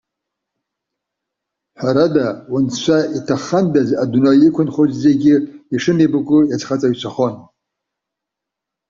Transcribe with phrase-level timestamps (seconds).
[1.79, 5.35] Ҳәарада, унцәа иҭаххандаз, адунеи иқәынхоз зегьы
[5.73, 7.35] ишынеибакәу иазхаҵаҩцәахон.